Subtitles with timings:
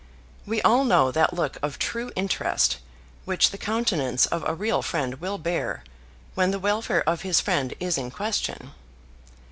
[0.47, 2.79] We all know that look of true interest
[3.25, 5.83] which the countenance of a real friend will bear
[6.33, 8.71] when the welfare of his friend is in question.